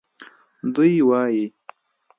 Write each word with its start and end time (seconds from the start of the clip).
دوی 0.73 0.93
وایي 1.07 1.45